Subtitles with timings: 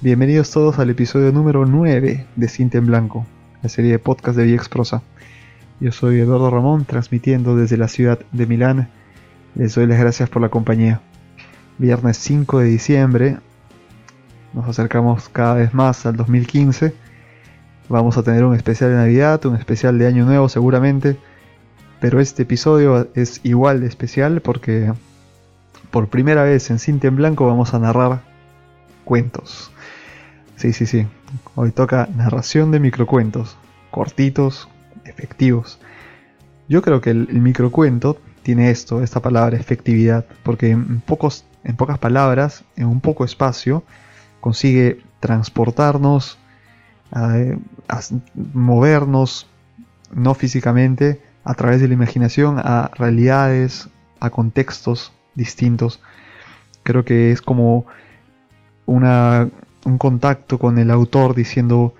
[0.00, 3.26] Bienvenidos todos al episodio número 9 de Cinta en Blanco,
[3.64, 5.02] la serie de podcast de VX Prosa.
[5.80, 8.90] Yo soy Eduardo Ramón, transmitiendo desde la ciudad de Milán.
[9.56, 11.00] Les doy las gracias por la compañía.
[11.78, 13.38] Viernes 5 de diciembre,
[14.52, 16.94] nos acercamos cada vez más al 2015.
[17.88, 21.16] Vamos a tener un especial de Navidad, un especial de Año Nuevo seguramente.
[22.00, 24.92] Pero este episodio es igual de especial porque
[25.90, 28.20] por primera vez en Cinta en Blanco vamos a narrar
[29.04, 29.72] cuentos.
[30.58, 31.06] Sí, sí, sí.
[31.54, 33.56] Hoy toca narración de microcuentos,
[33.92, 34.68] cortitos,
[35.04, 35.78] efectivos.
[36.68, 41.98] Yo creo que el, microcuento tiene esto, esta palabra efectividad, porque en, pocos, en pocas
[41.98, 43.84] palabras, en un poco espacio,
[44.40, 46.40] consigue transportarnos,
[48.34, 49.46] movernos,
[50.12, 56.00] no físicamente, a través de la imaginación a realidades, a contextos distintos.
[56.82, 57.86] Creo que es como
[58.86, 59.48] una
[59.88, 61.94] un contacto con el autor diciendo,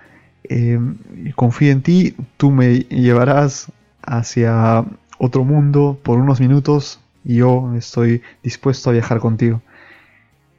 [0.45, 0.97] em,
[1.35, 3.73] confío en ti, tú me llevarás
[4.03, 4.85] hacia
[5.19, 9.63] otro mundo por unos minutos y yo estoy dispuesto a viajar contigo.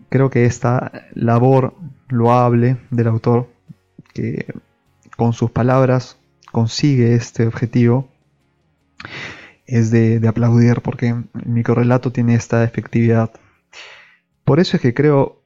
[0.09, 1.75] Creo que esta labor
[2.09, 3.47] loable del autor,
[4.13, 4.47] que
[5.15, 6.17] con sus palabras
[6.51, 8.09] consigue este objetivo,
[9.67, 13.31] es de, de aplaudir porque el microrelato tiene esta efectividad.
[14.43, 15.38] Por eso es que creo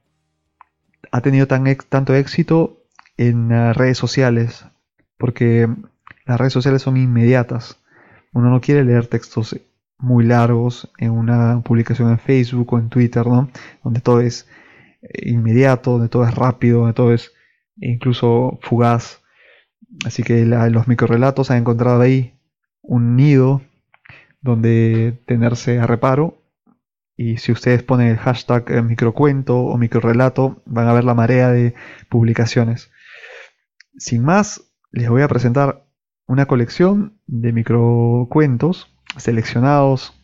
[1.13, 2.81] ha tenido tan, tanto éxito
[3.17, 4.65] en redes sociales,
[5.19, 5.69] porque
[6.25, 7.77] las redes sociales son inmediatas.
[8.33, 9.55] Uno no quiere leer textos
[9.99, 13.51] muy largos en una publicación en Facebook o en Twitter, ¿no?
[13.83, 14.47] Donde todo es
[15.03, 17.31] eh, inmediato, donde todo es rápido, donde todo es
[17.77, 19.21] incluso fugaz.
[20.05, 22.33] Así que los microrelatos han encontrado ahí
[22.81, 23.61] un nido
[24.41, 26.42] donde tenerse a reparo
[27.23, 31.51] y si ustedes ponen el hashtag eh, microcuento o microrelato, van a ver la marea
[31.51, 31.73] de
[32.09, 32.91] publicaciones.
[33.97, 34.61] Sin más,
[34.91, 35.85] les voy a presentar
[36.27, 40.19] una colección de microcuentos seleccionados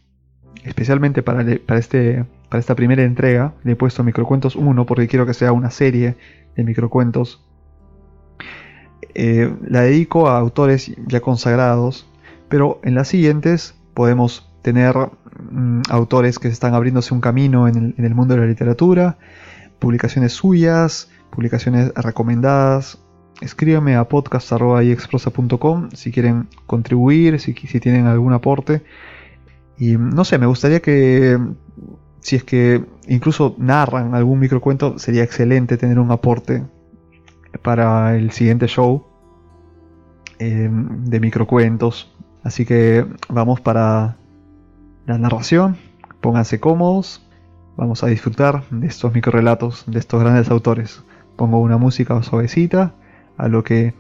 [0.66, 1.42] especialmente para,
[1.78, 3.54] este, para esta primera entrega.
[3.64, 6.18] Le he puesto microcuentos 1 porque quiero que sea una serie
[6.58, 7.46] de microcuentos.
[9.14, 12.10] Eh, la dedico a autores ya consagrados,
[12.50, 14.96] pero en las siguientes podemos tener
[15.52, 19.18] mm, autores que están abriéndose un camino en el, mundo de la literatura,
[19.80, 23.00] publicaciones suyas, publicaciones recomendadas.
[23.42, 28.84] Escríbame a podcast.iexprosa.com si quieren contribuir, si, tienen algún aporte.
[29.78, 31.38] Y no sé, me gustaría que,
[32.20, 36.66] si es que incluso narran algún microcuento, sería excelente tener un aporte
[37.62, 39.06] para el siguiente show
[40.38, 42.14] eh, de microcuentos.
[42.44, 44.18] Así que vamos para
[45.10, 45.78] la narración.
[46.22, 47.26] Pónganse cómodos.
[47.76, 51.04] Vamos a disfrutar de estos microrelatos de estos grandes autores.
[51.36, 52.94] Pongo una música suavecita,
[53.38, 53.94] a lo que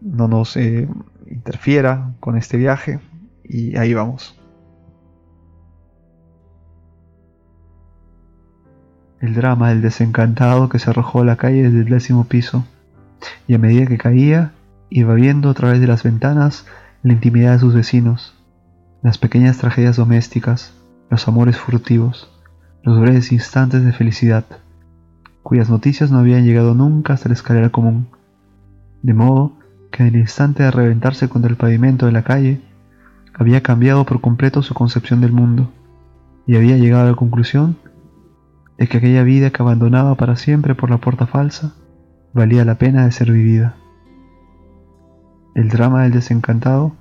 [0.00, 0.88] no nos eh,
[1.26, 3.00] interfiera con este viaje.
[3.44, 4.38] Y ahí vamos.
[9.20, 12.64] El drama del desencantado que se arrojó a la calle desde el décimo piso,
[13.46, 14.52] y a medida que caía,
[14.90, 16.66] iba viendo a través de las ventanas
[17.02, 18.34] la intimidad de sus vecinos,
[19.02, 20.74] las pequeñas tragedias domésticas,
[21.10, 22.30] los amores furtivos,
[22.84, 24.44] los breves instantes de felicidad,
[25.42, 28.06] cuyas noticias no habían llegado nunca hasta la escalera común,
[29.02, 29.52] de modo
[29.90, 32.60] que en el instante de reventarse contra el pavimento de la calle,
[33.34, 35.70] había cambiado por completo su concepción del mundo,
[36.46, 37.76] y había llegado a la conclusión
[38.78, 41.74] de que aquella vida que abandonaba para siempre por la puerta falsa
[42.32, 43.74] valía la pena de ser vivida.
[45.54, 46.92] El drama del desencantado,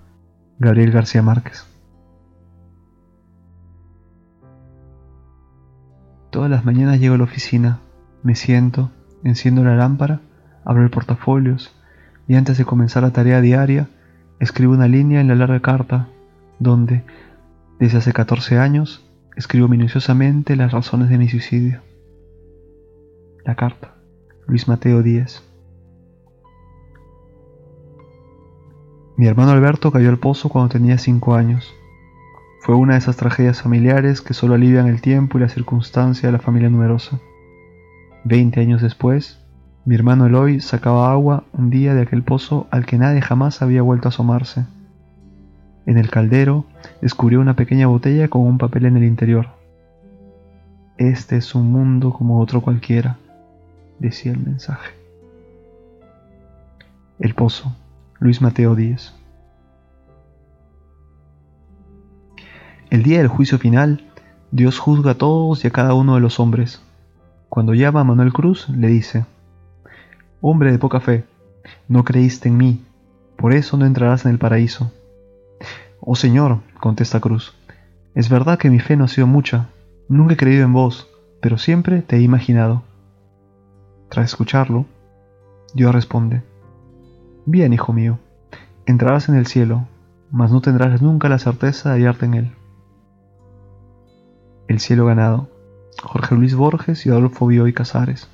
[0.60, 1.66] Gabriel García Márquez.
[6.32, 7.80] Todas las mañanas llego a la oficina,
[8.24, 8.90] me siento,
[9.22, 10.22] enciendo la lámpara,
[10.64, 11.76] abro el portafolios
[12.26, 13.90] y antes de comenzar la tarea diaria,
[14.40, 16.08] escribo una línea en la larga carta
[16.58, 17.04] donde,
[17.80, 19.06] desde hace 14 años,
[19.36, 21.82] escribo minuciosamente las razones de mi suicidio.
[23.44, 23.96] La carta.
[24.48, 25.44] Luis Mateo Díez.
[29.18, 31.74] Mi hermano Alberto cayó al pozo cuando tenía 5 años.
[32.62, 36.34] Fue una de esas tragedias familiares que solo alivian el tiempo y la circunstancia de
[36.34, 37.20] la familia numerosa.
[38.24, 39.40] Veinte años después,
[39.84, 43.82] mi hermano Eloy sacaba agua un día de aquel pozo al que nadie jamás había
[43.82, 44.66] vuelto a asomarse.
[45.88, 46.66] En el caldero
[47.02, 49.48] descubrió una pequeña botella con un papel en el interior.
[51.00, 53.18] Este es un mundo como otro cualquiera,
[53.98, 54.92] decía el mensaje.
[57.18, 57.76] El Pozo,
[58.20, 59.16] Luis Mateo Díez.
[62.92, 64.04] El día del juicio final,
[64.52, 66.84] Dios juzga a todos y a cada uno de los hombres.
[67.48, 69.26] Cuando llama a Manuel Cruz, le dice,
[70.42, 71.24] Hombre de poca fe,
[71.88, 72.84] no creíste en mí,
[73.38, 74.92] por eso no entrarás en el paraíso.
[76.02, 77.56] Oh Señor, contesta Cruz,
[78.14, 79.70] es verdad que mi fe no ha sido mucha,
[80.10, 81.08] nunca he creído en vos,
[81.42, 82.84] pero siempre te he imaginado.
[84.10, 84.86] Tras escucharlo,
[85.74, 86.44] Dios responde,
[87.46, 88.20] Bien, hijo mío,
[88.86, 89.88] entrarás en el cielo,
[90.30, 92.52] mas no tendrás nunca la certeza de hallarte en él.
[94.72, 95.50] El cielo ganado.
[96.02, 98.30] Jorge Luis Borges y Adolfo Bioy Casares.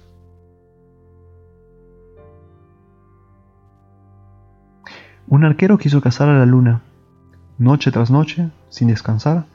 [5.28, 6.84] Un arquero quiso cazar a la luna.
[7.58, 9.46] Noche tras noche, sin descansar,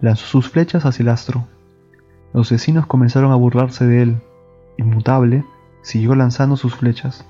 [0.00, 1.48] lanzó sus flechas hacia el astro.
[2.32, 4.22] Los vecinos comenzaron a burlarse de él.
[4.78, 5.44] Inmutable,
[5.82, 7.26] siguió lanzando sus flechas.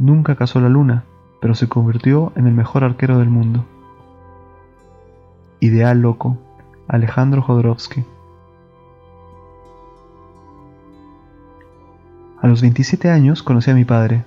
[0.00, 1.04] Nunca cazó la luna,
[1.40, 3.64] pero se convirtió en el mejor arquero del mundo.
[5.60, 6.36] Ideal loco,
[6.88, 8.04] Alejandro Jodorowsky.
[12.46, 14.24] A los 27 años conocí a mi padre.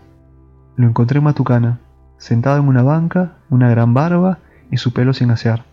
[0.75, 1.79] Lo encontré en Matucana,
[2.17, 4.39] sentado en una banca, una gran barba
[4.69, 5.63] y su pelo sin asear.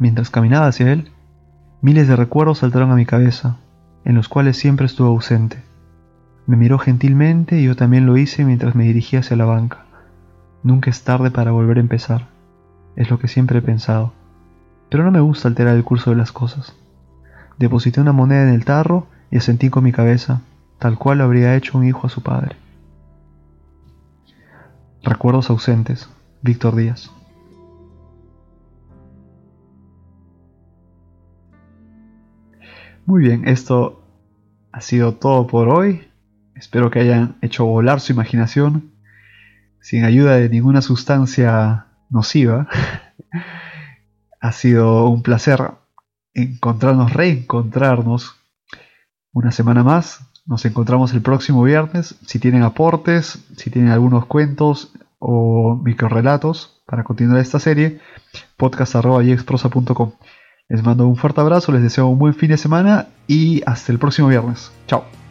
[0.00, 1.12] Mientras caminaba hacia él,
[1.82, 3.58] miles de recuerdos saltaron a mi cabeza,
[4.04, 5.62] en los cuales siempre estuvo ausente.
[6.48, 9.84] Me miró gentilmente y yo también lo hice mientras me dirigía hacia la banca.
[10.64, 12.26] Nunca es tarde para volver a empezar,
[12.96, 14.12] es lo que siempre he pensado.
[14.90, 16.74] Pero no me gusta alterar el curso de las cosas.
[17.56, 20.40] Deposité una moneda en el tarro y asentí con mi cabeza,
[20.84, 22.56] tal cual lo habría hecho un hijo a su padre.
[25.02, 26.10] Recuerdos ausentes,
[26.42, 27.10] Víctor Díaz.
[33.06, 34.02] Muy bien, esto
[34.72, 36.06] ha sido todo por hoy.
[36.54, 38.92] Espero que hayan hecho volar su imaginación
[39.80, 42.68] sin ayuda de ninguna sustancia nociva.
[44.38, 45.62] ha sido un placer
[46.34, 48.36] encontrarnos, reencontrarnos
[49.32, 50.33] una semana más.
[50.46, 52.16] Nos encontramos el próximo viernes.
[52.26, 58.00] Si tienen aportes, si tienen algunos cuentos o microrelatos para continuar esta serie,
[58.56, 60.12] podcast.yexprosa.com.
[60.68, 63.98] Les mando un fuerte abrazo, les deseo un buen fin de semana y hasta el
[63.98, 64.70] próximo viernes.
[64.86, 65.23] Chao.